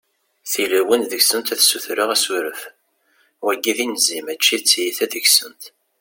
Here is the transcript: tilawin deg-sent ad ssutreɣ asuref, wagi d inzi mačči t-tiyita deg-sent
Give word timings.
tilawin 0.51 1.03
deg-sent 1.11 1.53
ad 1.53 1.59
ssutreɣ 1.61 2.09
asuref, 2.15 2.61
wagi 3.43 3.73
d 3.77 3.79
inzi 3.85 4.17
mačči 4.25 4.57
t-tiyita 4.59 5.05
deg-sent 5.13 5.61